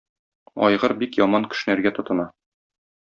[0.67, 2.27] Айгыр бик яман кешнәргә тотына.